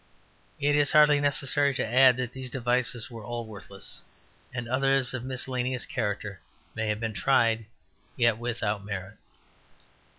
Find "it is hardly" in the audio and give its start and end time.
0.59-1.19